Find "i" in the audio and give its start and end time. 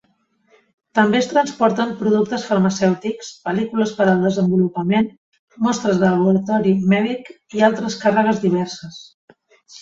7.59-7.63